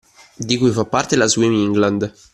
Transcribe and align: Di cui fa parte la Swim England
Di 0.47 0.57
cui 0.57 0.71
fa 0.71 0.83
parte 0.85 1.15
la 1.15 1.27
Swim 1.27 1.53
England 1.53 2.11